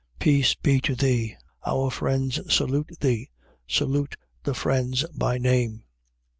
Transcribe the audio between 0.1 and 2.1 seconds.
Peace be to thee. Our